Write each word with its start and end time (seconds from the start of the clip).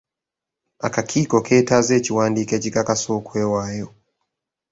Akakiiko 0.87 1.37
ketaaze 1.47 1.93
ekiwandiiko 1.99 2.53
ekikakasa 2.55 3.09
okwewaayo. 3.19 3.87